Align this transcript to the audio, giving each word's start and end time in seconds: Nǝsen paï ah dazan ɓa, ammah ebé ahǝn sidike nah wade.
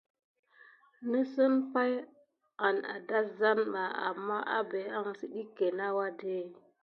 Nǝsen 1.09 1.53
paï 1.73 1.91
ah 2.67 2.75
dazan 3.09 3.59
ɓa, 3.73 3.83
ammah 4.07 4.43
ebé 4.57 4.79
ahǝn 4.95 5.15
sidike 5.19 5.67
nah 5.77 5.93
wade. 5.97 6.33